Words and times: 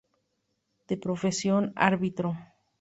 De 0.87 0.95
profesión, 1.05 1.63
árbitro. 1.75 2.29